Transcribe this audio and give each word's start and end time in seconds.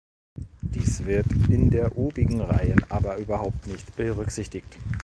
Dies 0.63 1.05
wird 1.05 1.27
in 1.51 1.69
der 1.69 1.95
obigen 1.95 2.41
Reihen 2.41 2.83
aber 2.89 3.17
überhaupt 3.17 3.67
nicht 3.67 3.95
berücksichtigt. 3.97 4.79